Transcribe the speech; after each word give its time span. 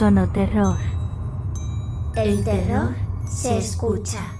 Sonoterror. 0.00 0.78
El 2.16 2.42
terror 2.42 2.94
se 3.28 3.58
escucha. 3.58 4.32